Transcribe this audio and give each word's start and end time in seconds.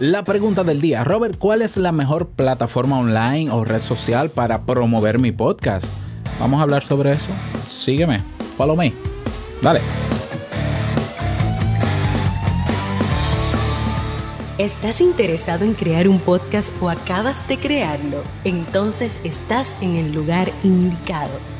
La 0.00 0.24
pregunta 0.24 0.64
del 0.64 0.80
día, 0.80 1.04
Robert, 1.04 1.36
¿cuál 1.38 1.60
es 1.60 1.76
la 1.76 1.92
mejor 1.92 2.30
plataforma 2.30 2.98
online 2.98 3.50
o 3.50 3.66
red 3.66 3.82
social 3.82 4.30
para 4.30 4.64
promover 4.64 5.18
mi 5.18 5.30
podcast? 5.30 5.88
Vamos 6.38 6.58
a 6.58 6.62
hablar 6.62 6.82
sobre 6.82 7.10
eso. 7.10 7.30
Sígueme, 7.66 8.22
follow 8.56 8.74
me. 8.74 8.94
Dale. 9.60 9.82
¿Estás 14.56 15.02
interesado 15.02 15.66
en 15.66 15.74
crear 15.74 16.08
un 16.08 16.18
podcast 16.18 16.70
o 16.80 16.88
acabas 16.88 17.46
de 17.46 17.58
crearlo? 17.58 18.22
Entonces 18.44 19.20
estás 19.22 19.74
en 19.82 19.96
el 19.96 20.14
lugar 20.14 20.50
indicado 20.64 21.59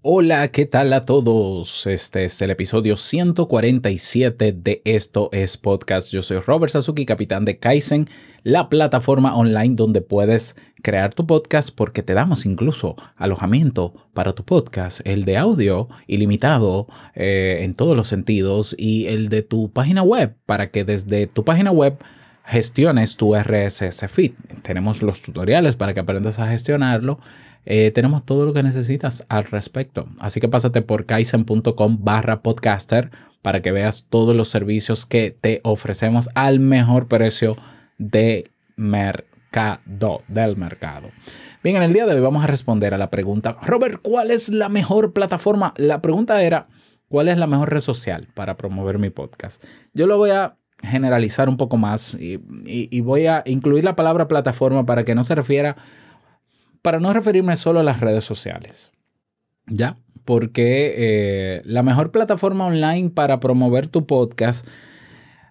Hola, 0.00 0.52
¿qué 0.52 0.64
tal 0.64 0.92
a 0.92 1.00
todos? 1.00 1.88
Este 1.88 2.24
es 2.24 2.40
el 2.40 2.50
episodio 2.50 2.94
147 2.94 4.52
de 4.52 4.80
Esto 4.84 5.28
es 5.32 5.56
Podcast. 5.56 6.12
Yo 6.12 6.22
soy 6.22 6.38
Robert 6.38 6.72
Sasuki, 6.72 7.04
capitán 7.04 7.44
de 7.44 7.58
Kaizen, 7.58 8.08
la 8.44 8.68
plataforma 8.68 9.34
online 9.34 9.74
donde 9.74 10.00
puedes 10.00 10.54
crear 10.84 11.14
tu 11.14 11.26
podcast 11.26 11.70
porque 11.74 12.04
te 12.04 12.14
damos 12.14 12.46
incluso 12.46 12.94
alojamiento 13.16 13.92
para 14.14 14.34
tu 14.34 14.44
podcast, 14.44 15.00
el 15.04 15.24
de 15.24 15.36
audio 15.36 15.88
ilimitado 16.06 16.86
eh, 17.16 17.58
en 17.62 17.74
todos 17.74 17.96
los 17.96 18.06
sentidos 18.06 18.76
y 18.78 19.06
el 19.06 19.28
de 19.28 19.42
tu 19.42 19.72
página 19.72 20.04
web 20.04 20.36
para 20.46 20.70
que 20.70 20.84
desde 20.84 21.26
tu 21.26 21.44
página 21.44 21.72
web 21.72 21.98
gestiones 22.44 23.16
tu 23.16 23.34
RSS 23.34 24.06
feed. 24.08 24.32
Tenemos 24.62 25.02
los 25.02 25.20
tutoriales 25.22 25.74
para 25.74 25.92
que 25.92 26.00
aprendas 26.00 26.38
a 26.38 26.46
gestionarlo 26.46 27.18
eh, 27.70 27.90
tenemos 27.90 28.24
todo 28.24 28.46
lo 28.46 28.54
que 28.54 28.62
necesitas 28.62 29.26
al 29.28 29.44
respecto. 29.44 30.06
Así 30.20 30.40
que 30.40 30.48
pásate 30.48 30.80
por 30.80 31.04
kaizen.com 31.04 31.98
barra 32.00 32.40
podcaster 32.40 33.10
para 33.42 33.60
que 33.60 33.72
veas 33.72 34.06
todos 34.08 34.34
los 34.34 34.48
servicios 34.48 35.04
que 35.04 35.36
te 35.38 35.60
ofrecemos 35.64 36.30
al 36.34 36.60
mejor 36.60 37.08
precio 37.08 37.58
de 37.98 38.50
mercado, 38.76 40.22
del 40.28 40.56
mercado. 40.56 41.10
Bien, 41.62 41.76
en 41.76 41.82
el 41.82 41.92
día 41.92 42.06
de 42.06 42.14
hoy 42.14 42.22
vamos 42.22 42.42
a 42.42 42.46
responder 42.46 42.94
a 42.94 42.98
la 42.98 43.10
pregunta, 43.10 43.58
Robert, 43.60 44.00
¿cuál 44.00 44.30
es 44.30 44.48
la 44.48 44.70
mejor 44.70 45.12
plataforma? 45.12 45.74
La 45.76 46.00
pregunta 46.00 46.40
era, 46.42 46.68
¿cuál 47.08 47.28
es 47.28 47.36
la 47.36 47.46
mejor 47.46 47.70
red 47.70 47.80
social 47.80 48.28
para 48.32 48.56
promover 48.56 48.98
mi 48.98 49.10
podcast? 49.10 49.62
Yo 49.92 50.06
lo 50.06 50.16
voy 50.16 50.30
a 50.30 50.56
generalizar 50.82 51.50
un 51.50 51.58
poco 51.58 51.76
más 51.76 52.14
y, 52.14 52.40
y 52.64 53.00
voy 53.02 53.26
a 53.26 53.42
incluir 53.44 53.84
la 53.84 53.94
palabra 53.94 54.26
plataforma 54.26 54.86
para 54.86 55.04
que 55.04 55.14
no 55.14 55.22
se 55.22 55.34
refiera 55.34 55.76
para 56.82 57.00
no 57.00 57.12
referirme 57.12 57.56
solo 57.56 57.80
a 57.80 57.84
las 57.84 58.00
redes 58.00 58.24
sociales. 58.24 58.90
¿Ya? 59.66 59.98
Porque 60.24 60.94
eh, 60.96 61.62
la 61.64 61.82
mejor 61.82 62.10
plataforma 62.10 62.66
online 62.66 63.10
para 63.10 63.40
promover 63.40 63.88
tu 63.88 64.06
podcast, 64.06 64.66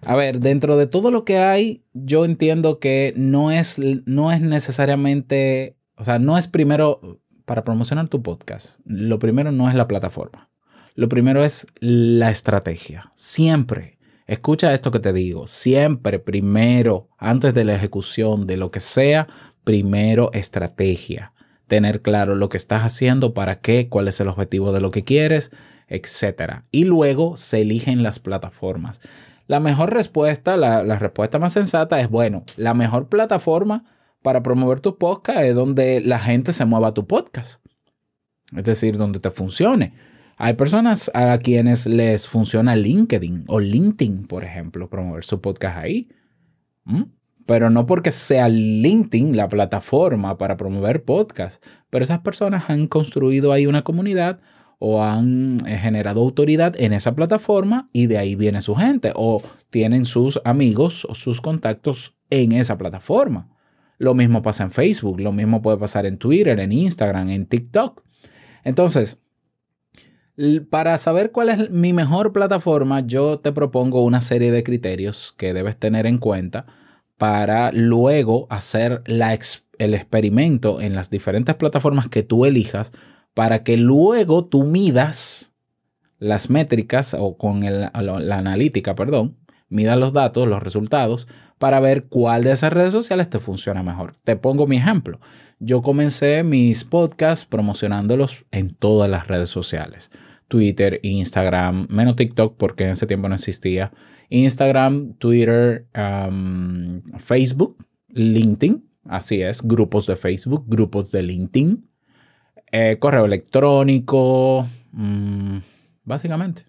a 0.04 0.14
ver, 0.14 0.40
dentro 0.40 0.76
de 0.76 0.86
todo 0.86 1.10
lo 1.10 1.24
que 1.24 1.38
hay, 1.38 1.84
yo 1.92 2.24
entiendo 2.24 2.78
que 2.78 3.12
no 3.16 3.50
es, 3.50 3.78
no 3.78 4.32
es 4.32 4.40
necesariamente, 4.40 5.76
o 5.96 6.04
sea, 6.04 6.18
no 6.18 6.38
es 6.38 6.46
primero 6.46 7.20
para 7.44 7.64
promocionar 7.64 8.08
tu 8.08 8.22
podcast. 8.22 8.78
Lo 8.84 9.18
primero 9.18 9.50
no 9.50 9.68
es 9.68 9.74
la 9.74 9.88
plataforma. 9.88 10.50
Lo 10.94 11.08
primero 11.08 11.44
es 11.44 11.66
la 11.80 12.30
estrategia. 12.30 13.12
Siempre. 13.14 13.98
Escucha 14.26 14.74
esto 14.74 14.90
que 14.90 15.00
te 15.00 15.12
digo. 15.12 15.46
Siempre 15.46 16.18
primero, 16.18 17.08
antes 17.16 17.54
de 17.54 17.64
la 17.64 17.74
ejecución 17.74 18.46
de 18.46 18.58
lo 18.58 18.70
que 18.70 18.80
sea, 18.80 19.26
primero 19.68 20.30
estrategia, 20.32 21.34
tener 21.66 22.00
claro 22.00 22.34
lo 22.34 22.48
que 22.48 22.56
estás 22.56 22.84
haciendo, 22.84 23.34
para 23.34 23.60
qué, 23.60 23.90
cuál 23.90 24.08
es 24.08 24.18
el 24.18 24.28
objetivo 24.28 24.72
de 24.72 24.80
lo 24.80 24.90
que 24.90 25.04
quieres, 25.04 25.52
etc. 25.88 26.62
Y 26.70 26.84
luego 26.84 27.36
se 27.36 27.60
eligen 27.60 28.02
las 28.02 28.18
plataformas. 28.18 29.02
La 29.46 29.60
mejor 29.60 29.92
respuesta, 29.92 30.56
la, 30.56 30.82
respuesta 30.98 31.38
más 31.38 31.52
sensata 31.52 32.00
es, 32.00 32.08
bueno, 32.08 32.44
la 32.56 32.72
mejor 32.72 33.10
plataforma 33.10 33.84
para 34.22 34.42
promover 34.42 34.80
tu 34.80 34.96
podcast 34.96 35.40
es 35.40 35.54
donde 35.54 36.00
la 36.00 36.18
gente 36.18 36.54
se 36.54 36.64
mueva 36.64 36.88
a 36.88 36.94
tu 36.94 37.06
podcast. 37.06 37.62
Es 38.56 38.64
decir, 38.64 38.96
donde 38.96 39.20
te 39.20 39.30
funcione. 39.30 39.92
Hay 40.38 40.54
personas 40.54 41.10
a 41.12 41.36
quienes 41.36 41.84
les 41.84 42.26
funciona 42.26 42.74
LinkedIn 42.74 43.44
o 43.48 43.60
LinkedIn, 43.60 44.28
por 44.28 44.44
ejemplo, 44.44 44.88
promover 44.88 45.24
su 45.24 45.42
podcast 45.42 45.76
ahí. 45.76 46.08
¿Mm? 46.86 47.17
Pero 47.48 47.70
no 47.70 47.86
porque 47.86 48.10
sea 48.10 48.46
LinkedIn 48.50 49.34
la 49.34 49.48
plataforma 49.48 50.36
para 50.36 50.58
promover 50.58 51.02
podcasts, 51.02 51.66
pero 51.88 52.04
esas 52.04 52.18
personas 52.18 52.68
han 52.68 52.88
construido 52.88 53.52
ahí 53.52 53.66
una 53.66 53.84
comunidad 53.84 54.40
o 54.78 55.02
han 55.02 55.56
eh, 55.66 55.78
generado 55.78 56.20
autoridad 56.20 56.78
en 56.78 56.92
esa 56.92 57.14
plataforma 57.14 57.88
y 57.90 58.06
de 58.06 58.18
ahí 58.18 58.34
viene 58.34 58.60
su 58.60 58.74
gente 58.74 59.14
o 59.16 59.40
tienen 59.70 60.04
sus 60.04 60.42
amigos 60.44 61.06
o 61.08 61.14
sus 61.14 61.40
contactos 61.40 62.18
en 62.28 62.52
esa 62.52 62.76
plataforma. 62.76 63.48
Lo 63.96 64.12
mismo 64.12 64.42
pasa 64.42 64.64
en 64.64 64.70
Facebook, 64.70 65.18
lo 65.18 65.32
mismo 65.32 65.62
puede 65.62 65.78
pasar 65.78 66.04
en 66.04 66.18
Twitter, 66.18 66.60
en 66.60 66.70
Instagram, 66.70 67.30
en 67.30 67.46
TikTok. 67.46 68.02
Entonces, 68.62 69.22
para 70.68 70.98
saber 70.98 71.32
cuál 71.32 71.48
es 71.48 71.70
mi 71.70 71.94
mejor 71.94 72.34
plataforma, 72.34 73.00
yo 73.00 73.38
te 73.38 73.52
propongo 73.52 74.04
una 74.04 74.20
serie 74.20 74.52
de 74.52 74.62
criterios 74.62 75.34
que 75.38 75.54
debes 75.54 75.78
tener 75.78 76.04
en 76.04 76.18
cuenta 76.18 76.66
para 77.18 77.72
luego 77.72 78.46
hacer 78.48 79.02
el 79.06 79.94
experimento 79.94 80.80
en 80.80 80.94
las 80.94 81.10
diferentes 81.10 81.54
plataformas 81.56 82.08
que 82.08 82.22
tú 82.22 82.46
elijas 82.46 82.92
para 83.34 83.62
que 83.62 83.76
luego 83.76 84.46
tú 84.46 84.64
midas 84.64 85.52
las 86.18 86.50
métricas 86.50 87.14
o 87.16 87.36
con 87.36 87.60
la 87.60 88.38
analítica, 88.38 88.94
perdón, 88.94 89.36
midas 89.68 89.98
los 89.98 90.12
datos, 90.12 90.48
los 90.48 90.62
resultados, 90.62 91.28
para 91.58 91.80
ver 91.80 92.06
cuál 92.06 92.42
de 92.42 92.52
esas 92.52 92.72
redes 92.72 92.92
sociales 92.92 93.30
te 93.30 93.38
funciona 93.38 93.82
mejor. 93.82 94.14
Te 94.24 94.36
pongo 94.36 94.66
mi 94.66 94.76
ejemplo. 94.76 95.20
Yo 95.60 95.82
comencé 95.82 96.42
mis 96.42 96.84
podcasts 96.84 97.44
promocionándolos 97.44 98.44
en 98.50 98.74
todas 98.74 99.10
las 99.10 99.28
redes 99.28 99.50
sociales. 99.50 100.10
Twitter, 100.48 100.98
Instagram, 101.02 101.86
menos 101.90 102.16
TikTok 102.16 102.56
porque 102.56 102.84
en 102.84 102.90
ese 102.90 103.06
tiempo 103.06 103.28
no 103.28 103.34
existía. 103.34 103.92
Instagram, 104.30 105.14
Twitter, 105.14 105.86
Facebook, 107.18 107.76
LinkedIn, 108.08 108.88
así 109.04 109.42
es, 109.42 109.62
grupos 109.62 110.06
de 110.06 110.16
Facebook, 110.16 110.64
grupos 110.66 111.12
de 111.12 111.22
LinkedIn, 111.22 111.88
eh, 112.72 112.96
correo 112.98 113.24
electrónico, 113.24 114.66
mm, 114.92 115.58
básicamente. 116.04 116.66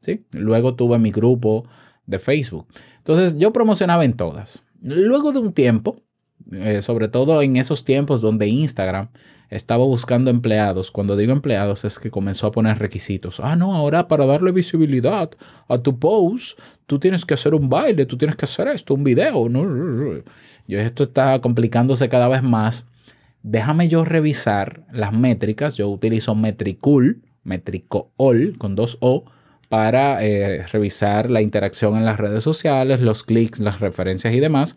¿sí? 0.00 0.26
Luego 0.32 0.74
tuve 0.74 0.98
mi 0.98 1.10
grupo 1.10 1.66
de 2.06 2.18
Facebook. 2.18 2.66
Entonces 2.98 3.38
yo 3.38 3.52
promocionaba 3.52 4.04
en 4.04 4.14
todas. 4.14 4.62
Luego 4.82 5.32
de 5.32 5.38
un 5.38 5.52
tiempo, 5.52 6.02
eh, 6.54 6.82
sobre 6.82 7.08
todo 7.08 7.42
en 7.42 7.56
esos 7.56 7.84
tiempos 7.84 8.20
donde 8.20 8.48
Instagram 8.48 9.08
estaba 9.50 9.84
buscando 9.84 10.30
empleados. 10.30 10.90
Cuando 10.90 11.16
digo 11.16 11.32
empleados 11.32 11.84
es 11.84 11.98
que 11.98 12.10
comenzó 12.10 12.46
a 12.46 12.52
poner 12.52 12.78
requisitos. 12.78 13.40
Ah, 13.40 13.56
no, 13.56 13.74
ahora 13.74 14.08
para 14.08 14.26
darle 14.26 14.52
visibilidad 14.52 15.30
a 15.68 15.78
tu 15.78 15.98
post, 15.98 16.58
tú 16.86 16.98
tienes 16.98 17.24
que 17.24 17.34
hacer 17.34 17.54
un 17.54 17.68
baile, 17.68 18.06
tú 18.06 18.16
tienes 18.18 18.36
que 18.36 18.46
hacer 18.46 18.68
esto, 18.68 18.94
un 18.94 19.04
video. 19.04 19.48
Yo, 20.66 20.78
esto 20.78 21.04
está 21.04 21.40
complicándose 21.40 22.08
cada 22.08 22.28
vez 22.28 22.42
más. 22.42 22.86
Déjame 23.42 23.88
yo 23.88 24.04
revisar 24.04 24.84
las 24.90 25.12
métricas. 25.12 25.76
Yo 25.76 25.88
utilizo 25.88 26.34
Metricool, 26.34 27.22
Metricool 27.42 28.56
con 28.58 28.74
dos 28.74 28.96
O 29.00 29.24
para 29.68 30.24
eh, 30.24 30.66
revisar 30.66 31.30
la 31.30 31.42
interacción 31.42 31.96
en 31.96 32.04
las 32.04 32.18
redes 32.18 32.42
sociales, 32.42 33.00
los 33.00 33.22
clics, 33.22 33.60
las 33.60 33.80
referencias 33.80 34.34
y 34.34 34.40
demás 34.40 34.76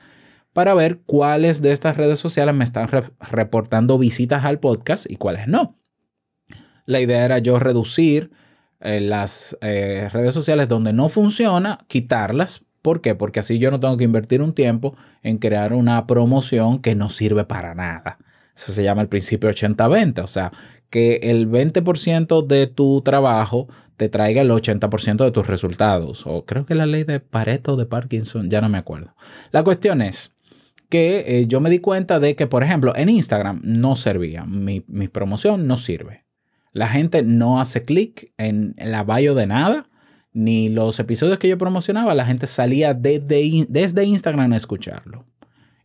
para 0.57 0.74
ver 0.74 1.01
cuáles 1.06 1.62
de 1.62 1.71
estas 1.71 1.98
redes 1.98 2.18
sociales 2.18 2.56
me 2.56 2.63
están 2.63 2.89
reportando 3.19 4.00
visitas 4.00 4.44
al 4.44 4.57
podcast 4.59 5.06
y 5.07 5.15
cuáles 5.15 5.48
no. 5.48 5.77
La 6.88 7.00
idea 7.00 7.24
era 7.24 7.38
yo 7.38 7.59
reducir 7.59 8.31
eh, 8.80 9.00
las 9.00 9.56
eh, 9.62 10.09
redes 10.12 10.33
sociales 10.33 10.68
donde 10.68 10.94
no 10.94 11.09
funciona, 11.09 11.86
quitarlas. 11.88 12.65
¿Por 12.81 13.01
qué? 13.01 13.13
Porque 13.13 13.39
así 13.39 13.59
yo 13.59 13.69
no 13.69 13.80
tengo 13.80 13.98
que 13.98 14.06
invertir 14.06 14.42
un 14.42 14.51
tiempo 14.51 14.95
en 15.21 15.38
crear 15.38 15.74
una 15.74 16.07
promoción 16.07 16.80
que 16.80 16.95
no 16.95 17.09
sirve 17.09 17.45
para 17.45 17.75
nada. 17.75 18.18
Eso 18.56 18.74
se 18.74 18.81
llama 18.81 19.04
el 19.04 19.09
principio 19.09 19.51
80-20, 19.51 20.24
o 20.24 20.27
sea, 20.27 20.51
que 20.89 21.19
el 21.21 21.51
20% 21.51 22.48
de 22.48 22.65
tu 22.65 23.01
trabajo 23.01 23.68
te 23.95 24.09
traiga 24.09 24.42
el 24.42 24.50
80% 24.50 25.24
de 25.24 25.31
tus 25.31 25.45
resultados. 25.45 26.25
O 26.25 26.45
creo 26.45 26.65
que 26.65 26.74
la 26.74 26.88
ley 26.88 27.04
de 27.04 27.19
Pareto 27.19 27.75
de 27.75 27.86
Parkinson, 27.86 28.50
ya 28.50 28.59
no 28.59 28.69
me 28.69 28.80
acuerdo. 28.80 29.13
La 29.51 29.63
cuestión 29.63 30.01
es, 30.01 30.31
que 30.89 31.24
eh, 31.28 31.48
yo 31.48 31.60
me 31.60 31.69
di 31.69 31.80
cuenta 31.80 32.19
de 32.19 32.36
que, 32.36 32.48
por 32.48 32.63
ejemplo, 32.63 32.94
en 32.95 33.10
Instagram 33.10 33.62
no 33.63 33.95
servía. 33.95 34.45
Mi, 34.45 34.81
promoción 35.07 35.68
no 35.68 35.78
sirve. 35.78 36.25
La 36.72 36.88
gente 36.88 37.24
no 37.24 37.60
hace 37.60 37.84
clic 37.84 38.34
en 38.38 38.75
la 38.78 39.04
bio 39.04 39.36
de 39.36 39.48
nada, 39.48 39.89
ni 40.34 40.69
los 40.69 41.00
episodios 41.00 41.39
que 41.39 41.50
yo 41.50 41.57
promocionaba, 41.57 42.13
la 42.13 42.25
gente 42.25 42.45
salía 42.45 42.94
desde, 42.94 43.66
desde 43.68 44.06
Instagram 44.06 44.54
a 44.54 44.57
escucharlo. 44.57 45.25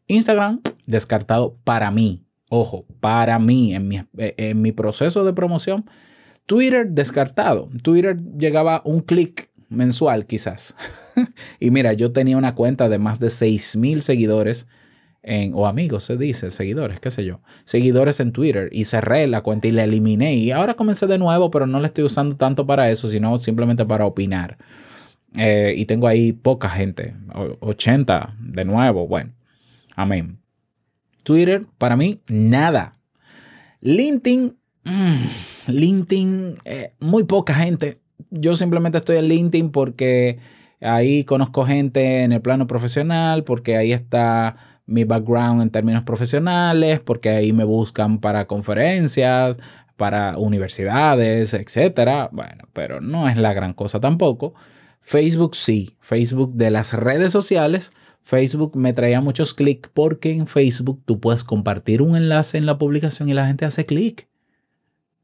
Instagram 0.06 0.60
descartado 0.87 1.56
para 1.64 1.90
mí. 1.90 2.25
Ojo, 2.50 2.84
para 3.00 3.38
mí, 3.38 3.75
en 3.75 3.88
mi, 3.88 4.02
en 4.19 4.60
mi 4.60 4.72
proceso 4.72 5.25
de 5.25 5.32
promoción. 5.32 5.87
Twitter 6.44 6.87
descartado. 6.90 7.70
Twitter 7.82 8.20
llegaba 8.37 8.82
un 8.84 9.00
clic 9.00 9.50
mensual 9.70 10.26
quizás. 10.26 10.75
y 11.60 11.70
mira, 11.70 11.94
yo 11.94 12.12
tenía 12.12 12.37
una 12.37 12.55
cuenta 12.55 12.88
de 12.88 12.98
más 12.98 13.19
de 13.20 13.31
6 13.31 13.76
mil 13.76 14.02
seguidores 15.22 15.52
o 15.54 15.66
amigos 15.66 16.04
se 16.04 16.16
dice, 16.16 16.50
seguidores, 16.50 17.00
qué 17.00 17.10
sé 17.10 17.24
yo, 17.24 17.40
seguidores 17.64 18.20
en 18.20 18.32
Twitter 18.32 18.69
y 18.72 18.84
cerré 18.84 19.26
la 19.26 19.42
cuenta 19.42 19.69
y 19.69 19.70
la 19.70 19.84
eliminé 19.84 20.34
y 20.34 20.50
ahora 20.50 20.74
comencé 20.74 21.06
de 21.06 21.19
nuevo, 21.19 21.50
pero 21.50 21.66
no 21.66 21.78
la 21.80 21.86
estoy 21.86 22.04
usando 22.04 22.36
tanto 22.36 22.66
para 22.66 22.90
eso, 22.90 23.08
sino 23.08 23.36
simplemente 23.38 23.84
para 23.84 24.06
opinar. 24.06 24.58
Eh, 25.36 25.74
y 25.76 25.86
tengo 25.86 26.08
ahí 26.08 26.32
poca 26.32 26.69
gente, 26.69 27.14
80 27.60 28.36
de 28.38 28.64
nuevo, 28.64 29.06
bueno, 29.06 29.32
amén. 29.96 30.38
Twitter, 31.22 31.64
para 31.78 31.96
mí, 31.96 32.20
nada. 32.26 32.98
LinkedIn, 33.80 34.56
mm, 34.84 35.69
LinkedIn, 35.69 36.58
eh, 36.64 36.92
muy 37.00 37.24
poca 37.24 37.54
gente. 37.54 38.00
Yo 38.30 38.56
simplemente 38.56 38.98
estoy 38.98 39.19
en 39.19 39.26
LinkedIn 39.26 39.70
porque 39.70 40.38
ahí 40.80 41.24
conozco 41.24 41.64
gente 41.64 42.24
en 42.24 42.32
el 42.32 42.40
plano 42.40 42.66
profesional, 42.66 43.44
porque 43.44 43.76
ahí 43.76 43.92
está 43.92 44.56
mi 44.87 45.05
background 45.05 45.62
en 45.62 45.70
términos 45.70 46.02
profesionales, 46.02 47.00
porque 47.00 47.31
ahí 47.31 47.52
me 47.52 47.64
buscan 47.64 48.19
para 48.19 48.46
conferencias, 48.46 49.58
para 49.96 50.37
universidades, 50.37 51.55
etcétera. 51.55 52.29
Bueno, 52.32 52.64
pero 52.73 53.00
no 53.00 53.29
es 53.29 53.37
la 53.37 53.52
gran 53.52 53.73
cosa 53.73 54.00
tampoco. 54.00 54.55
Facebook 55.00 55.56
sí, 55.56 55.96
Facebook 56.00 56.55
de 56.55 56.70
las 56.70 56.93
redes 56.93 57.32
sociales, 57.32 57.93
Facebook 58.23 58.76
me 58.76 58.93
traía 58.93 59.20
muchos 59.20 59.55
clics 59.55 59.90
porque 59.93 60.32
en 60.32 60.46
Facebook 60.46 61.02
tú 61.05 61.20
puedes 61.20 61.44
compartir 61.44 62.02
un 62.02 62.17
enlace 62.17 62.56
en 62.58 62.67
la 62.67 62.79
publicación 62.79 63.29
y 63.29 63.34
la 63.34 63.46
gente 63.46 63.64
hace 63.64 63.84
clic. 63.84 64.29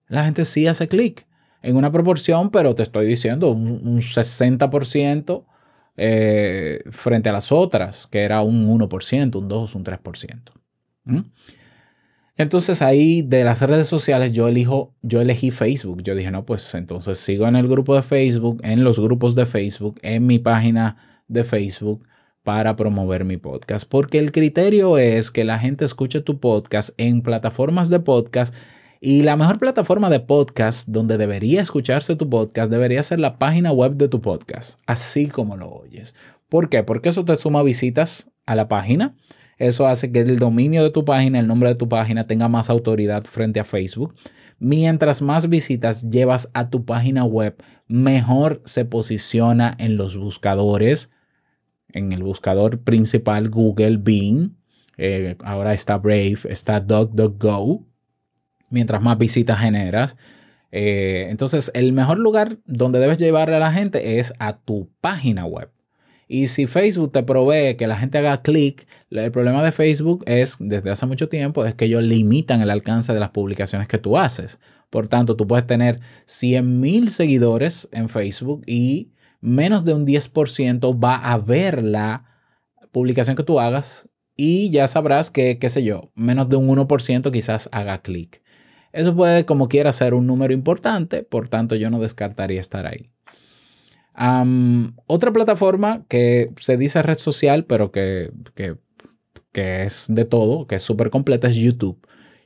La 0.09 0.25
gente 0.25 0.45
sí 0.45 0.67
hace 0.67 0.89
clic 0.89 1.27
en 1.63 1.77
una 1.77 1.93
proporción, 1.93 2.51
pero 2.51 2.75
te 2.75 2.83
estoy 2.83 3.07
diciendo 3.07 3.51
un, 3.51 3.87
un 3.87 4.01
60% 4.01 5.45
eh, 5.99 6.83
frente 6.91 7.29
a 7.29 7.33
las 7.33 7.50
otras, 7.50 8.06
que 8.06 8.21
era 8.21 8.41
un 8.43 8.67
1%, 8.69 9.37
un 9.37 9.49
2, 9.49 9.75
un 9.75 9.85
3%. 9.85 10.53
¿Mm? 11.05 11.21
Entonces 12.37 12.83
ahí 12.83 13.23
de 13.23 13.43
las 13.43 13.61
redes 13.62 13.89
sociales 13.89 14.33
yo 14.33 14.47
elijo, 14.47 14.95
yo 15.03 15.21
elegí 15.21 15.50
Facebook. 15.50 16.05
Yo 16.05 16.15
dije, 16.15 16.31
no, 16.31 16.47
pues 16.47 16.73
entonces 16.77 17.19
sigo 17.19 17.49
en 17.49 17.56
el 17.56 17.67
grupo 17.67 17.97
de 17.97 18.03
Facebook, 18.03 18.61
en 18.62 18.85
los 18.85 19.00
grupos 19.00 19.35
de 19.35 19.45
Facebook, 19.45 19.99
en 20.03 20.25
mi 20.25 20.39
página 20.39 20.97
de 21.27 21.43
Facebook 21.43 22.06
para 22.45 22.77
promover 22.77 23.25
mi 23.25 23.39
podcast. 23.39 23.89
Porque 23.89 24.21
el 24.21 24.31
criterio 24.31 24.99
es 24.99 25.33
que 25.33 25.43
la 25.43 25.59
gente 25.59 25.85
escuche 25.85 26.21
tu 26.21 26.39
podcast 26.39 26.91
en 26.97 27.23
plataformas 27.23 27.89
de 27.89 27.99
podcast 27.99 28.55
y 29.00 29.23
la 29.23 29.37
mejor 29.37 29.59
plataforma 29.59 30.11
de 30.11 30.21
podcast 30.21 30.89
donde 30.89 31.19
debería 31.19 31.61
escucharse 31.61 32.17
tu 32.17 32.29
podcast 32.29 32.71
debería 32.71 33.03
ser 33.03 33.21
la 33.21 33.39
página 33.39 33.71
web 33.71 33.95
de 33.95 34.09
tu 34.09 34.21
podcast, 34.21 34.79
así 34.87 35.29
como 35.29 35.56
lo 35.56 35.71
oyes. 35.71 36.15
¿Por 36.49 36.69
qué? 36.69 36.83
Porque 36.83 37.11
eso 37.11 37.25
te 37.25 37.37
suma 37.37 37.62
visitas 37.62 38.29
a 38.47 38.56
la 38.56 38.69
página. 38.69 39.15
Eso 39.59 39.87
hace 39.87 40.11
que 40.11 40.21
el 40.21 40.39
dominio 40.39 40.83
de 40.83 40.91
tu 40.91 41.05
página, 41.05 41.39
el 41.39 41.47
nombre 41.47 41.69
de 41.69 41.75
tu 41.75 41.89
página 41.89 42.27
tenga 42.27 42.49
más 42.49 42.71
autoridad 42.71 43.25
frente 43.25 43.61
a 43.61 43.65
Facebook. 43.65 44.15
Mientras 44.59 45.23
más 45.23 45.49
visitas 45.49 46.09
llevas 46.11 46.50
a 46.55 46.71
tu 46.71 46.85
página 46.85 47.25
web, 47.25 47.56
mejor 47.87 48.62
se 48.65 48.85
posiciona 48.85 49.77
en 49.79 49.97
los 49.97 50.17
buscadores, 50.17 51.11
en 51.93 52.12
el 52.12 52.23
buscador 52.23 52.81
principal 52.81 53.50
Google, 53.50 53.99
Bing, 53.99 54.56
eh, 54.97 55.37
ahora 55.45 55.75
está 55.75 55.99
Brave, 55.99 56.39
está 56.49 56.81
DuckDuckGo 56.81 57.89
mientras 58.70 59.03
más 59.03 59.19
visitas 59.19 59.61
generas. 59.61 60.17
Eh, 60.70 61.26
entonces, 61.31 61.70
el 61.75 61.93
mejor 61.93 62.19
lugar 62.19 62.59
donde 62.67 62.99
debes 62.99 63.19
llevar 63.19 63.50
a 63.50 63.59
la 63.59 63.73
gente 63.73 64.19
es 64.19 64.35
a 64.38 64.59
tu 64.59 64.91
página 65.00 65.44
web. 65.44 65.70
Y 66.29 66.49
si 66.49 66.67
Facebook 66.67 67.12
te 67.12 67.23
provee 67.23 67.76
que 67.76 67.87
la 67.87 67.97
gente 67.97 68.19
haga 68.19 68.43
clic, 68.43 68.87
el 69.11 69.32
problema 69.32 69.62
de 69.65 69.73
Facebook 69.73 70.25
es, 70.26 70.56
desde 70.61 70.91
hace 70.91 71.06
mucho 71.06 71.31
tiempo, 71.31 71.65
es 71.65 71.75
que 71.75 71.87
ellos 71.87 72.03
limitan 72.03 72.61
el 72.61 72.70
alcance 72.70 73.15
de 73.15 73.20
las 73.20 73.31
publicaciones 73.31 73.88
que 73.88 73.97
tú 73.97 74.19
haces. 74.19 74.61
Por 74.91 75.09
tanto, 75.09 75.37
tú 75.37 75.47
puedes 75.47 75.67
tener 75.67 76.00
100 76.26 76.81
mil 76.81 77.09
seguidores 77.09 77.88
en 77.93 78.11
Facebook 78.11 78.62
y 78.67 79.12
menos 79.41 79.87
de 79.87 79.94
un 79.94 80.06
10% 80.06 81.03
va 81.03 81.17
a 81.17 81.38
ver 81.38 81.82
la 81.82 82.25
publicación 82.93 83.35
que 83.35 83.43
tú 83.43 83.59
hagas 83.59 84.11
y 84.37 84.71
ya 84.71 84.87
sabrás 84.87 85.31
que, 85.31 85.59
qué 85.59 85.69
sé 85.69 85.82
yo, 85.82 86.12
menos 86.14 86.49
de 86.49 86.56
un 86.56 86.69
1% 86.69 87.32
quizás 87.32 87.69
haga 87.73 88.03
clic. 88.03 88.43
Eso 88.93 89.14
puede, 89.14 89.44
como 89.44 89.69
quiera, 89.69 89.93
ser 89.93 90.14
un 90.14 90.26
número 90.26 90.52
importante, 90.52 91.23
por 91.23 91.49
tanto 91.49 91.75
yo 91.75 91.90
no 91.90 92.00
descartaría 92.00 92.61
estar 92.61 92.87
ahí. 92.87 93.11
otra 95.06 95.32
plataforma 95.32 96.05
que 96.08 96.50
se 96.58 96.76
dice 96.76 97.02
red 97.02 97.19
social, 97.19 97.64
pero 97.64 97.93
que, 97.93 98.31
que, 98.55 98.76
es 99.52 100.06
de 100.08 100.25
todo, 100.25 100.67
que 100.67 100.76
es 100.76 100.82
súper 100.82 101.11
completa, 101.11 101.49
es 101.49 101.56
YouTube. 101.56 101.99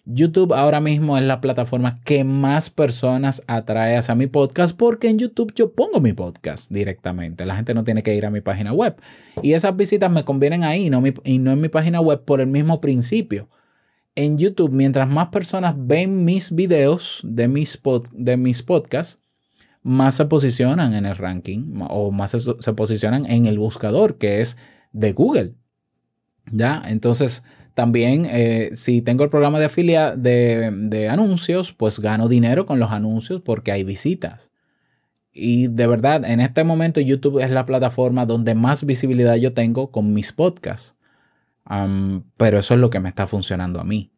YouTube 0.05 0.53
ahora 0.53 0.81
mismo 0.81 1.17
es 1.17 1.23
la 1.23 1.41
plataforma 1.41 2.01
que 2.05 2.25
más 2.25 2.71
personas 2.71 3.43
atrae 3.47 3.97
hacia 3.97 4.17
mi 4.17 4.27
podcast 4.27 4.77
porque 4.77 5.09
en 5.09 5.19
YouTube 5.19 5.53
yo 5.55 5.75
pongo 5.75 6.01
mi 6.01 6.13
podcast 6.13 6.73
directamente. 6.73 7.47
La 7.47 7.55
gente 7.55 7.73
no 7.73 7.85
tiene 7.85 8.03
que 8.03 8.15
ir 8.15 8.27
a 8.27 8.31
mi 8.31 8.41
página 8.41 8.73
web. 8.73 8.97
Y 9.43 9.53
esas 9.53 9.77
visitas 9.77 10.11
me 10.11 10.25
convienen 10.25 10.65
ahí 10.65 10.91
y 11.25 11.39
no 11.39 11.53
en 11.53 11.61
mi 11.61 11.69
página 11.69 12.01
web 12.01 12.25
por 12.25 12.41
el 12.41 12.49
mismo 12.49 12.81
principio 12.81 13.49
en 14.15 14.39
YouTube, 14.39 14.73
mientras 14.73 15.09
más 15.09 15.29
personas 15.29 15.75
ven 15.77 16.25
mis 16.25 16.55
videos 16.55 17.21
de 17.25 17.49
mis, 17.49 17.81
de 18.13 18.37
mis 18.37 18.63
podcasts, 18.63 19.21
más 19.83 20.15
se 20.15 20.27
posicionan 20.27 20.95
en 20.95 21.07
el 21.07 21.17
ranking 21.17 21.81
o 21.89 22.11
más 22.11 22.31
se, 22.31 22.73
posicionan 22.75 23.27
en 23.27 23.47
el 23.47 23.59
buscador 23.59 24.19
que 24.19 24.41
es 24.41 24.57
de 24.93 25.13
Google. 25.13 25.55
¿Ya? 26.51 26.83
Entonces, 26.87 27.43
también 27.75 28.27
eh, 28.29 28.71
si 28.75 29.01
tengo 29.01 29.25
el 29.25 29.31
programa 29.31 29.59
de 29.59 29.67
afiliado 29.67 30.17
de, 30.17 30.71
de 30.73 31.09
anuncios, 31.09 31.73
pues 31.73 32.01
gano 32.01 32.29
dinero 32.29 32.67
con 32.67 32.79
los 32.79 32.91
anuncios 32.91 33.41
porque 33.43 33.73
hay 33.73 33.83
visitas. 33.83 34.51
Y 35.33 35.69
de 35.69 35.87
verdad, 35.87 36.25
en 36.25 36.41
este 36.41 36.63
momento 36.63 37.01
YouTube 37.01 37.43
es 37.43 37.51
la 37.51 37.65
plataforma 37.65 38.27
donde 38.27 38.55
más 38.55 38.85
visibilidad 38.85 39.37
yo 39.37 39.55
tengo 39.55 39.91
con 39.91 40.13
mis 40.13 40.33
podcasts 40.33 40.97
pero 42.37 42.59
eso 42.59 42.75
es 42.75 42.81
lo 42.81 42.91
que 42.91 43.01
me 43.01 43.09
está 43.09 43.27
funcionando 43.27 43.81
a 43.81 43.85
mí. 43.85 44.13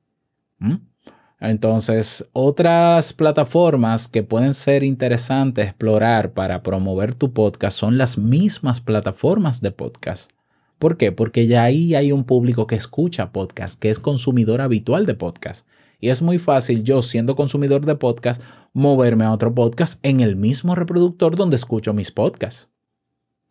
Entonces, 1.40 2.28
otras 2.32 3.12
plataformas 3.12 4.08
que 4.08 4.22
pueden 4.22 4.54
ser 4.54 4.82
interesantes 4.82 5.66
explorar 5.66 6.32
para 6.32 6.62
promover 6.62 7.14
tu 7.14 7.32
podcast 7.32 7.78
son 7.78 7.98
las 7.98 8.16
mismas 8.16 8.80
plataformas 8.80 9.60
de 9.60 9.70
podcast. 9.70 10.30
¿Por 10.78 10.96
qué? 10.96 11.12
Porque 11.12 11.46
ya 11.46 11.62
ahí 11.62 11.94
hay 11.94 12.12
un 12.12 12.24
público 12.24 12.66
que 12.66 12.76
escucha 12.76 13.30
podcast, 13.30 13.78
que 13.78 13.90
es 13.90 13.98
consumidor 13.98 14.60
habitual 14.60 15.06
de 15.06 15.14
podcast. 15.14 15.66
Y 16.00 16.08
es 16.08 16.22
muy 16.22 16.38
fácil 16.38 16.82
yo, 16.82 17.02
siendo 17.02 17.36
consumidor 17.36 17.86
de 17.86 17.94
podcast, 17.94 18.42
moverme 18.72 19.24
a 19.24 19.32
otro 19.32 19.54
podcast 19.54 19.98
en 20.02 20.20
el 20.20 20.36
mismo 20.36 20.74
reproductor 20.74 21.36
donde 21.36 21.56
escucho 21.56 21.94
mis 21.94 22.10
podcasts. 22.10 22.68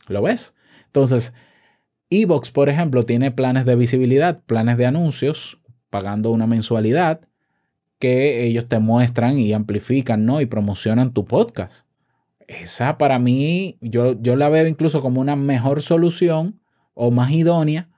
¿Lo 0.07 0.21
ves? 0.21 0.53
Entonces, 0.85 1.33
Evox, 2.21 2.51
por 2.51 2.69
ejemplo, 2.69 3.03
tiene 3.03 3.31
planes 3.31 3.65
de 3.65 3.75
visibilidad, 3.75 4.41
planes 4.43 4.77
de 4.77 4.85
anuncios, 4.85 5.59
pagando 5.89 6.31
una 6.31 6.47
mensualidad 6.47 7.21
que 7.99 8.45
ellos 8.45 8.67
te 8.67 8.79
muestran 8.79 9.39
y 9.39 9.53
amplifican, 9.53 10.25
¿no? 10.25 10.41
Y 10.41 10.45
promocionan 10.45 11.13
tu 11.13 11.25
podcast. 11.25 11.87
Esa 12.47 12.97
para 12.97 13.19
mí, 13.19 13.77
yo, 13.81 14.21
yo 14.21 14.35
la 14.35 14.49
veo 14.49 14.67
incluso 14.67 15.01
como 15.01 15.21
una 15.21 15.35
mejor 15.35 15.81
solución 15.81 16.59
o 16.93 17.11
más 17.11 17.31
idónea 17.31 17.89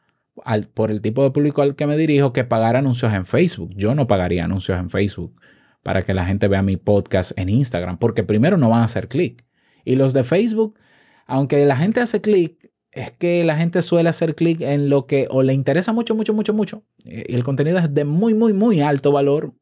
al, 0.44 0.66
por 0.66 0.92
el 0.92 1.02
tipo 1.02 1.24
de 1.24 1.32
público 1.32 1.62
al 1.62 1.76
que 1.76 1.88
me 1.88 1.98
dirijo 1.98 2.34
que 2.34 2.44
pagar 2.44 2.76
anuncios 2.76 3.14
en 3.14 3.26
Facebook. 3.26 3.72
Yo 3.76 3.96
no 3.96 4.08
pagaría 4.08 4.46
anuncios 4.46 4.78
en 4.80 4.90
Facebook 4.90 5.36
para 5.82 6.04
que 6.04 6.14
la 6.14 6.26
gente 6.26 6.48
vea 6.48 6.62
mi 6.62 6.78
podcast 6.78 7.38
en 7.38 7.50
Instagram, 7.50 7.98
porque 7.98 8.24
primero 8.24 8.58
no 8.58 8.70
van 8.70 8.82
a 8.82 8.86
hacer 8.86 9.08
clic. 9.08 9.46
Y 9.84 9.96
los 9.96 10.14
de 10.14 10.24
Facebook, 10.24 10.78
aunque 11.26 11.66
la 11.66 11.78
gente 11.78 12.00
hace 12.00 12.22
clic, 12.22 12.72
es 12.96 13.12
que 13.12 13.44
la 13.44 13.58
gente 13.58 13.82
suele 13.82 14.10
hacer 14.10 14.36
clic 14.36 14.62
en 14.62 14.90
lo 14.90 15.06
que 15.06 15.28
o 15.30 15.44
le 15.44 15.54
interesa 15.54 15.92
mucho, 15.92 16.16
mucho, 16.16 16.34
mucho, 16.34 16.54
mucho, 16.54 16.84
eh, 17.06 17.26
y 17.28 17.36
el 17.36 17.44
contenido 17.44 17.78
es 17.78 17.94
de 17.94 18.06
muy, 18.06 18.34
muy, 18.34 18.54
muy 18.54 18.82
alto 18.82 19.12
valor, 19.12 19.54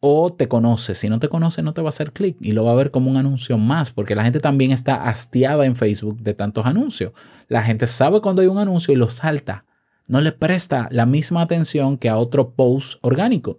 o 0.00 0.32
te 0.32 0.46
conoce. 0.46 0.94
Si 0.94 1.08
no 1.08 1.18
te 1.18 1.28
conoce, 1.28 1.62
no 1.62 1.72
te 1.72 1.80
va 1.80 1.88
a 1.88 1.90
hacer 1.90 2.12
clic 2.12 2.36
y 2.40 2.52
lo 2.52 2.64
va 2.64 2.72
a 2.72 2.76
ver 2.76 2.90
como 2.90 3.10
un 3.10 3.16
anuncio 3.16 3.58
más, 3.58 3.90
porque 3.90 4.14
la 4.14 4.22
gente 4.22 4.40
también 4.40 4.70
está 4.70 5.08
hastiada 5.08 5.64
en 5.66 5.74
Facebook 5.74 6.20
de 6.20 6.34
tantos 6.34 6.66
anuncios. 6.66 7.12
La 7.48 7.62
gente 7.62 7.86
sabe 7.86 8.20
cuando 8.20 8.42
hay 8.42 8.48
un 8.48 8.58
anuncio 8.58 8.92
y 8.92 8.96
lo 8.96 9.08
salta. 9.08 9.64
no 10.08 10.20
le 10.20 10.30
presta 10.30 10.88
la 10.92 11.04
misma 11.04 11.42
atención 11.42 11.96
que 11.98 12.08
a 12.08 12.16
otro 12.16 12.50
post 12.50 12.98
orgánico. 13.00 13.58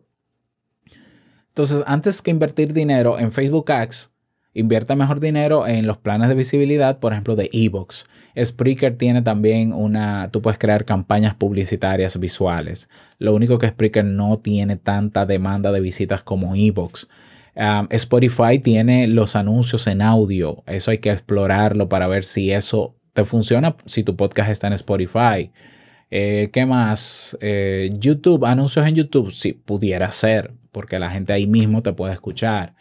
Entonces, 1.49 1.83
antes 1.85 2.21
que 2.21 2.31
invertir 2.31 2.71
dinero 2.71 3.19
en 3.19 3.33
Facebook 3.33 3.69
Ads, 3.69 4.13
invierta 4.57 4.95
mejor 4.95 5.19
dinero 5.19 5.67
en 5.67 5.85
los 5.85 5.97
planes 5.97 6.29
de 6.29 6.35
visibilidad, 6.35 6.99
por 6.99 7.13
ejemplo, 7.13 7.35
de 7.35 7.49
Evox. 7.53 8.07
Spreaker 8.43 8.97
tiene 8.97 9.21
también 9.21 9.71
una, 9.71 10.29
tú 10.31 10.41
puedes 10.41 10.57
crear 10.57 10.83
campañas 10.83 11.35
publicitarias 11.35 12.19
visuales. 12.19 12.89
Lo 13.19 13.35
único 13.35 13.59
que 13.59 13.69
Spreaker 13.69 14.03
no 14.03 14.37
tiene 14.37 14.75
tanta 14.75 15.27
demanda 15.27 15.71
de 15.71 15.79
visitas 15.79 16.23
como 16.23 16.55
Evox. 16.55 17.07
Um, 17.55 17.87
Spotify 17.91 18.59
tiene 18.59 19.07
los 19.07 19.35
anuncios 19.35 19.85
en 19.87 20.01
audio. 20.01 20.63
Eso 20.65 20.91
hay 20.91 20.97
que 20.97 21.11
explorarlo 21.11 21.87
para 21.87 22.07
ver 22.07 22.23
si 22.23 22.51
eso 22.51 22.95
te 23.13 23.25
funciona, 23.25 23.75
si 23.85 24.03
tu 24.03 24.15
podcast 24.15 24.49
está 24.49 24.67
en 24.67 24.73
Spotify. 24.73 25.51
Eh, 26.09 26.49
¿Qué 26.51 26.65
más? 26.65 27.37
Eh, 27.41 27.91
YouTube, 27.93 28.45
anuncios 28.45 28.87
en 28.87 28.95
YouTube, 28.95 29.31
sí, 29.31 29.53
pudiera 29.53 30.09
ser, 30.11 30.53
porque 30.71 30.99
la 30.99 31.09
gente 31.09 31.33
ahí 31.33 31.47
mismo 31.47 31.83
te 31.83 31.93
puede 31.93 32.13
escuchar. 32.13 32.75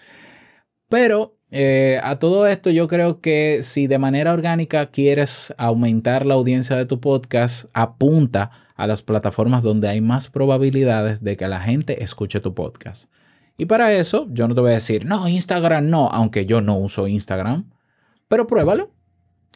Pero 0.88 1.36
eh, 1.59 2.01
a 2.03 2.19
todo 2.19 2.47
esto 2.47 2.69
yo 2.69 2.87
creo 2.87 3.23
que 3.23 3.63
si 3.63 3.87
de 3.87 3.99
manera 3.99 4.35
orgánica 4.35 4.91
quieres 4.91 5.55
aumentar 5.57 6.27
la 6.27 6.35
audiencia 6.35 6.77
de 6.77 6.85
tu 6.85 7.01
podcast, 7.01 7.71
apunta 7.73 8.51
a 8.75 8.87
las 8.87 9.01
plataformas 9.01 9.63
donde 9.63 9.89
hay 9.89 10.03
más 10.03 10.29
probabilidades 10.29 11.25
de 11.25 11.39
que 11.39 11.49
la 11.49 11.63
gente 11.63 12.05
escuche 12.05 12.41
tu 12.41 12.55
podcast. 12.55 13.11
Y 13.57 13.65
para 13.65 13.95
eso, 13.95 14.27
yo 14.31 14.47
no 14.49 14.55
te 14.55 14.61
voy 14.61 14.73
a 14.73 14.75
decir, 14.75 15.07
no, 15.07 15.27
Instagram 15.29 15.89
no, 15.89 16.09
aunque 16.11 16.45
yo 16.45 16.61
no 16.61 16.77
uso 16.77 17.09
Instagram, 17.09 17.71
pero 18.29 18.47
pruébalo. 18.47 18.91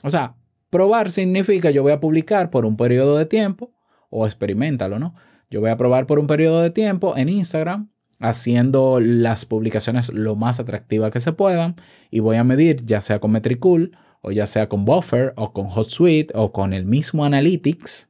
O 0.03 0.09
sea, 0.09 0.37
probar 0.71 1.11
significa 1.11 1.71
yo 1.71 1.83
voy 1.83 1.93
a 1.93 2.01
publicar 2.01 2.49
por 2.49 2.65
un 2.65 2.79
periodo 2.79 3.19
de 3.19 3.27
tiempo, 3.27 3.75
o 4.09 4.25
experimentalo, 4.25 4.99
¿no? 4.99 5.15
Yo 5.51 5.61
voy 5.61 5.69
a 5.69 5.77
probar 5.77 6.07
por 6.07 6.19
un 6.19 6.27
periodo 6.27 6.63
de 6.63 6.71
tiempo 6.71 7.15
en 7.15 7.29
Instagram, 7.29 7.91
haciendo 8.21 9.01
las 9.01 9.45
publicaciones 9.45 10.11
lo 10.11 10.37
más 10.37 10.61
atractivas 10.61 11.11
que 11.11 11.19
se 11.21 11.33
puedan, 11.33 11.75
y 12.11 12.21
voy 12.21 12.37
a 12.37 12.45
medir, 12.45 12.87
ya 12.87 13.01
sea 13.01 13.19
con 13.19 13.33
Metricool, 13.33 13.97
o 14.23 14.31
ya 14.31 14.47
sea 14.47 14.69
con 14.69 14.85
Buffer, 14.85 15.33
o 15.37 15.53
con 15.53 15.67
HotSuite, 15.67 16.33
o 16.37 16.53
con 16.53 16.73
el 16.73 16.85
mismo 16.85 17.25
Analytics, 17.25 18.09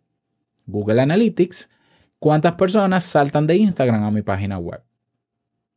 Google 0.66 1.00
Analytics, 1.00 1.70
cuántas 2.18 2.56
personas 2.56 3.04
saltan 3.04 3.46
de 3.46 3.56
Instagram 3.56 4.02
a 4.02 4.10
mi 4.10 4.20
página 4.20 4.58
web 4.58 4.82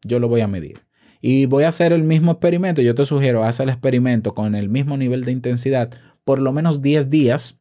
yo 0.03 0.19
lo 0.19 0.27
voy 0.27 0.41
a 0.41 0.47
medir. 0.47 0.81
Y 1.21 1.45
voy 1.45 1.63
a 1.63 1.69
hacer 1.69 1.93
el 1.93 2.03
mismo 2.03 2.33
experimento. 2.33 2.81
Yo 2.81 2.95
te 2.95 3.05
sugiero, 3.05 3.43
haz 3.43 3.59
el 3.59 3.69
experimento 3.69 4.33
con 4.33 4.55
el 4.55 4.69
mismo 4.69 4.97
nivel 4.97 5.23
de 5.23 5.31
intensidad 5.31 5.89
por 6.25 6.39
lo 6.39 6.53
menos 6.53 6.81
10 6.81 7.09
días 7.09 7.59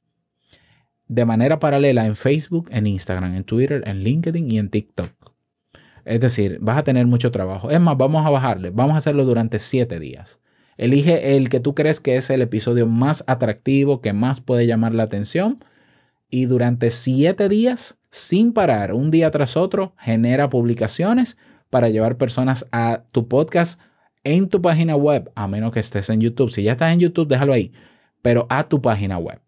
de 1.09 1.25
manera 1.25 1.59
paralela 1.59 2.07
en 2.07 2.17
Facebook, 2.17 2.69
en 2.73 2.87
Instagram, 2.87 3.35
en 3.35 3.45
Twitter, 3.45 3.83
en 3.87 4.03
LinkedIn 4.03 4.51
y 4.51 4.59
en 4.59 4.71
TikTok. 4.71 5.32
Es 6.05 6.21
decir, 6.21 6.59
vas 6.61 6.79
a 6.79 6.85
tener 6.85 7.07
mucho 7.07 7.31
trabajo. 7.31 7.71
Es 7.71 7.81
más, 7.81 7.97
vamos 7.97 8.27
a 8.27 8.31
bajarle. 8.31 8.71
Vamos 8.71 8.95
a 8.95 8.99
hacerlo 8.99 9.25
durante 9.25 9.59
7 9.59 9.99
días. 9.99 10.41
Elige 10.77 11.37
el 11.37 11.49
que 11.49 11.61
tú 11.61 11.75
crees 11.75 12.01
que 12.01 12.17
es 12.17 12.31
el 12.31 12.43
episodio 12.43 12.87
más 12.87 13.25
atractivo, 13.27 14.01
que 14.01 14.13
más 14.13 14.41
puede 14.41 14.67
llamar 14.67 14.95
la 14.95 15.05
atención. 15.05 15.65
Y 16.29 16.47
durante 16.47 16.91
7 16.91 17.49
días, 17.49 17.99
sin 18.11 18.53
parar, 18.53 18.95
un 18.95 19.11
día 19.11 19.31
tras 19.31 19.57
otro, 19.57 19.95
genera 19.99 20.51
publicaciones 20.51 21.37
para 21.71 21.89
llevar 21.89 22.17
personas 22.17 22.69
a 22.73 23.05
tu 23.13 23.29
podcast 23.29 23.81
en 24.25 24.49
tu 24.49 24.63
página 24.63 24.97
web, 24.97 25.31
a 25.35 25.49
menos 25.49 25.73
que 25.73 25.81
estés 25.81 26.11
en 26.11 26.21
YouTube. 26.21 26.51
Si 26.51 26.63
ya 26.63 26.73
estás 26.73 26.93
en 26.93 27.01
YouTube, 27.01 27.29
déjalo 27.29 27.53
ahí, 27.53 27.73
pero 28.23 28.47
a 28.51 28.69
tu 28.69 28.81
página 28.81 29.19
web. 29.19 29.41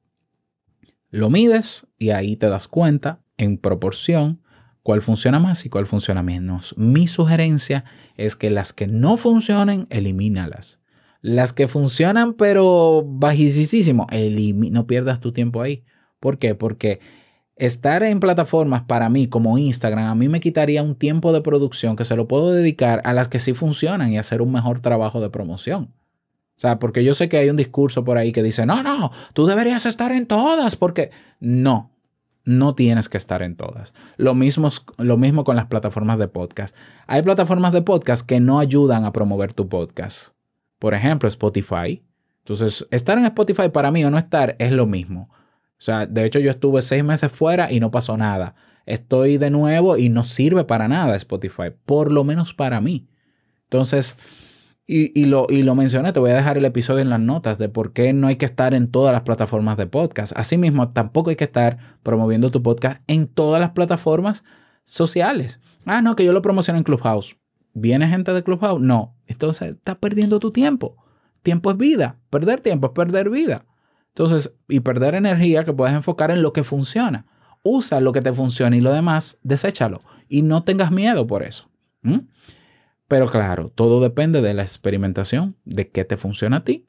Lo 1.10 1.30
mides 1.30 1.86
y 1.98 2.10
ahí 2.10 2.36
te 2.36 2.48
das 2.48 2.66
cuenta 2.66 3.20
en 3.36 3.58
proporción 3.58 4.40
cuál 4.84 5.02
funciona 5.02 5.40
más 5.40 5.64
y 5.64 5.70
cuál 5.70 5.86
funciona 5.86 6.22
menos. 6.22 6.74
Mi 6.76 7.08
sugerencia 7.08 7.84
es 8.16 8.36
que 8.36 8.50
las 8.50 8.72
que 8.72 8.86
no 8.86 9.16
funcionen, 9.16 9.88
elimínalas. 9.90 10.80
Las 11.22 11.54
que 11.54 11.68
funcionan 11.68 12.34
pero 12.34 13.02
bajísimo, 13.04 14.06
no 14.70 14.86
pierdas 14.86 15.20
tu 15.20 15.32
tiempo 15.32 15.62
ahí. 15.62 15.84
¿Por 16.20 16.38
qué? 16.38 16.54
Porque 16.54 17.00
estar 17.56 18.02
en 18.02 18.20
plataformas 18.20 18.82
para 18.82 19.08
mí 19.08 19.26
como 19.26 19.56
Instagram, 19.56 20.04
a 20.04 20.14
mí 20.14 20.28
me 20.28 20.40
quitaría 20.40 20.82
un 20.82 20.96
tiempo 20.96 21.32
de 21.32 21.40
producción 21.40 21.96
que 21.96 22.04
se 22.04 22.14
lo 22.14 22.28
puedo 22.28 22.52
dedicar 22.52 23.00
a 23.04 23.14
las 23.14 23.28
que 23.28 23.40
sí 23.40 23.54
funcionan 23.54 24.12
y 24.12 24.18
hacer 24.18 24.42
un 24.42 24.52
mejor 24.52 24.80
trabajo 24.80 25.20
de 25.22 25.30
promoción. 25.30 25.94
O 26.56 26.60
sea, 26.60 26.78
porque 26.78 27.02
yo 27.02 27.14
sé 27.14 27.30
que 27.30 27.38
hay 27.38 27.48
un 27.48 27.56
discurso 27.56 28.04
por 28.04 28.18
ahí 28.18 28.32
que 28.32 28.42
dice, 28.42 28.66
no, 28.66 28.82
no, 28.82 29.10
tú 29.32 29.46
deberías 29.46 29.86
estar 29.86 30.12
en 30.12 30.26
todas, 30.26 30.76
porque 30.76 31.10
no, 31.40 31.93
no 32.44 32.74
tienes 32.74 33.08
que 33.08 33.16
estar 33.16 33.42
en 33.42 33.56
todas. 33.56 33.94
Lo 34.16 34.34
mismo, 34.34 34.68
lo 34.98 35.16
mismo 35.16 35.44
con 35.44 35.56
las 35.56 35.66
plataformas 35.66 36.18
de 36.18 36.28
podcast. 36.28 36.76
Hay 37.06 37.22
plataformas 37.22 37.72
de 37.72 37.82
podcast 37.82 38.26
que 38.26 38.40
no 38.40 38.58
ayudan 38.58 39.04
a 39.04 39.12
promover 39.12 39.52
tu 39.52 39.68
podcast. 39.68 40.34
Por 40.78 40.94
ejemplo, 40.94 41.28
Spotify. 41.28 42.04
Entonces, 42.40 42.86
estar 42.90 43.16
en 43.16 43.24
Spotify 43.24 43.70
para 43.70 43.90
mí 43.90 44.04
o 44.04 44.10
no 44.10 44.18
estar 44.18 44.56
es 44.58 44.72
lo 44.72 44.86
mismo. 44.86 45.30
O 45.32 45.82
sea, 45.84 46.06
de 46.06 46.24
hecho 46.24 46.38
yo 46.38 46.50
estuve 46.50 46.82
seis 46.82 47.02
meses 47.02 47.32
fuera 47.32 47.72
y 47.72 47.80
no 47.80 47.90
pasó 47.90 48.16
nada. 48.16 48.54
Estoy 48.86 49.38
de 49.38 49.50
nuevo 49.50 49.96
y 49.96 50.10
no 50.10 50.24
sirve 50.24 50.64
para 50.64 50.88
nada 50.88 51.16
Spotify, 51.16 51.72
por 51.84 52.12
lo 52.12 52.24
menos 52.24 52.52
para 52.52 52.80
mí. 52.80 53.08
Entonces, 53.64 54.16
y, 54.86 55.24
lo, 55.24 55.46
y 55.48 55.62
lo 55.62 55.74
mencioné, 55.74 56.12
te 56.12 56.20
voy 56.20 56.30
a 56.30 56.34
dejar 56.34 56.58
el 56.58 56.64
episodio 56.66 57.00
en 57.00 57.08
las 57.08 57.20
notas 57.20 57.56
de 57.56 57.70
por 57.70 57.94
qué 57.94 58.12
no 58.12 58.26
hay 58.26 58.36
que 58.36 58.44
estar 58.44 58.74
en 58.74 58.90
todas 58.90 59.12
las 59.12 59.22
plataformas 59.22 59.78
de 59.78 59.86
podcast. 59.86 60.34
Asimismo, 60.36 60.90
tampoco 60.90 61.30
hay 61.30 61.36
que 61.36 61.44
estar 61.44 61.78
promoviendo 62.02 62.50
tu 62.50 62.62
podcast 62.62 63.00
en 63.06 63.26
todas 63.26 63.60
las 63.60 63.70
plataformas 63.70 64.44
sociales. 64.84 65.60
Ah, 65.86 66.02
no, 66.02 66.16
que 66.16 66.24
yo 66.24 66.34
lo 66.34 66.42
promociono 66.42 66.76
en 66.76 66.84
Clubhouse. 66.84 67.36
¿Viene 67.72 68.08
gente 68.08 68.32
de 68.34 68.44
Clubhouse? 68.44 68.80
No. 68.80 69.16
Entonces, 69.26 69.72
estás 69.72 69.96
perdiendo 69.96 70.38
tu 70.38 70.50
tiempo. 70.50 70.96
Tiempo 71.42 71.70
es 71.70 71.78
vida. 71.78 72.18
Perder 72.28 72.60
tiempo 72.60 72.88
es 72.88 72.92
perder 72.92 73.30
vida. 73.30 73.64
Entonces, 74.08 74.54
y 74.68 74.80
perder 74.80 75.14
energía 75.14 75.64
que 75.64 75.72
puedes 75.72 75.94
enfocar 75.94 76.30
en 76.30 76.42
lo 76.42 76.52
que 76.52 76.62
funciona. 76.62 77.26
Usa 77.62 78.00
lo 78.00 78.12
que 78.12 78.20
te 78.20 78.34
funciona 78.34 78.76
y 78.76 78.82
lo 78.82 78.92
demás, 78.92 79.38
deséchalo. 79.42 79.98
Y 80.28 80.42
no 80.42 80.62
tengas 80.62 80.90
miedo 80.92 81.26
por 81.26 81.42
eso. 81.42 81.70
Pero 83.08 83.26
claro, 83.26 83.68
todo 83.68 84.00
depende 84.00 84.40
de 84.42 84.54
la 84.54 84.62
experimentación, 84.62 85.56
de 85.64 85.90
qué 85.90 86.04
te 86.04 86.16
funciona 86.16 86.58
a 86.58 86.64
ti 86.64 86.88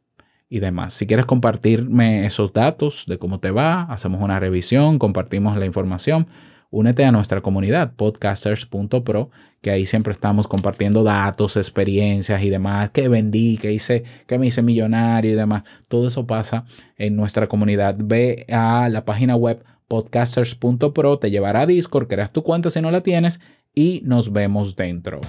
y 0.49 0.59
demás. 0.59 0.93
Si 0.93 1.07
quieres 1.07 1.25
compartirme 1.25 2.25
esos 2.25 2.53
datos 2.53 3.05
de 3.07 3.17
cómo 3.17 3.39
te 3.39 3.51
va, 3.51 3.83
hacemos 3.83 4.21
una 4.21 4.39
revisión, 4.39 4.99
compartimos 4.99 5.57
la 5.57 5.65
información 5.65 6.27
únete 6.75 7.05
a 7.05 7.11
nuestra 7.13 7.39
comunidad 7.39 7.93
podcasters.pro, 7.95 9.29
que 9.61 9.71
ahí 9.71 9.85
siempre 9.85 10.11
estamos 10.11 10.45
compartiendo 10.45 11.03
datos, 11.03 11.55
experiencias 11.55 12.43
y 12.43 12.49
demás, 12.49 12.91
que 12.91 13.07
vendí, 13.07 13.57
que 13.57 13.71
hice, 13.71 14.03
que 14.27 14.37
me 14.37 14.47
hice 14.47 14.61
millonario 14.61 15.31
y 15.31 15.35
demás. 15.35 15.63
Todo 15.87 16.07
eso 16.07 16.27
pasa 16.27 16.65
en 16.97 17.15
nuestra 17.15 17.47
comunidad. 17.47 17.95
Ve 17.97 18.45
a 18.51 18.89
la 18.89 19.05
página 19.05 19.37
web 19.37 19.63
podcasters.pro, 19.87 21.17
te 21.17 21.31
llevará 21.31 21.61
a 21.61 21.65
Discord, 21.65 22.07
creas 22.07 22.33
tu 22.33 22.43
cuenta 22.43 22.69
si 22.69 22.81
no 22.81 22.91
la 22.91 22.99
tienes 23.01 23.39
y 23.73 24.01
nos 24.03 24.33
vemos 24.33 24.75
dentro. 24.75 25.21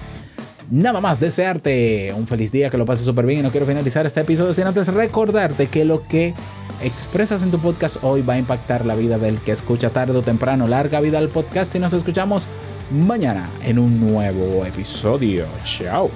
Nada 0.69 0.99
más 0.99 1.19
desearte 1.19 2.13
un 2.13 2.27
feliz 2.27 2.51
día, 2.51 2.69
que 2.69 2.77
lo 2.77 2.85
pases 2.85 3.05
súper 3.05 3.25
bien 3.25 3.39
y 3.39 3.43
no 3.43 3.51
quiero 3.51 3.65
finalizar 3.65 4.05
este 4.05 4.21
episodio 4.21 4.51
sin 4.51 4.67
antes 4.67 4.87
recordarte 4.93 5.67
que 5.67 5.85
lo 5.85 6.05
que 6.07 6.33
expresas 6.81 7.41
en 7.41 7.51
tu 7.51 7.59
podcast 7.59 7.97
hoy 8.03 8.21
va 8.21 8.33
a 8.33 8.37
impactar 8.37 8.85
la 8.85 8.95
vida 8.95 9.17
del 9.17 9.39
que 9.39 9.51
escucha 9.51 9.89
tarde 9.89 10.17
o 10.17 10.21
temprano. 10.21 10.67
Larga 10.67 10.99
vida 10.99 11.19
al 11.19 11.29
podcast 11.29 11.73
y 11.75 11.79
nos 11.79 11.93
escuchamos 11.93 12.47
mañana 12.91 13.49
en 13.63 13.79
un 13.79 13.99
nuevo 13.99 14.65
episodio. 14.65 15.45
Chao. 15.63 16.11